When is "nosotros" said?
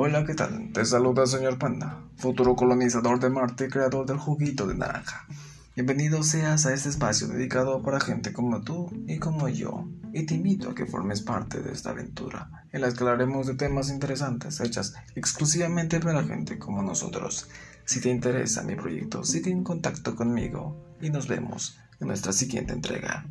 16.80-17.48